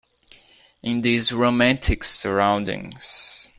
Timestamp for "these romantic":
1.01-2.03